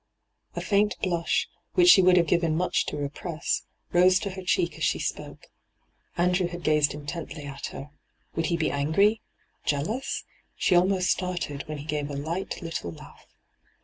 * 0.31 0.55
A 0.55 0.61
faint 0.61 0.95
blush, 1.03 1.47
which 1.75 1.89
she 1.89 2.01
would 2.01 2.17
have 2.17 2.25
given 2.25 2.55
much 2.55 2.87
to 2.87 2.97
repress, 2.97 3.65
rose 3.93 4.17
to 4.21 4.31
her 4.31 4.41
cheek 4.41 4.75
as 4.79 4.83
she 4.83 4.97
spoke. 4.97 5.51
Andrew 6.17 6.47
had 6.47 6.63
gazed 6.63 6.95
intently 6.95 7.43
at 7.43 7.67
her. 7.67 7.91
Would 8.35 8.47
he 8.47 8.57
be 8.57 8.71
angry— 8.71 9.21
jealous? 9.63 10.23
She 10.55 10.75
almost 10.75 11.11
started 11.11 11.67
when 11.67 11.77
he 11.77 11.85
gave 11.85 12.09
a 12.09 12.15
light 12.15 12.49
Uttle 12.63 12.97
laugh. 12.97 13.27